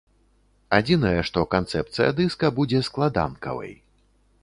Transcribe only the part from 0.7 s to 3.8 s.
Адзінае, што канцэпцыя дыска будзе складанкавай.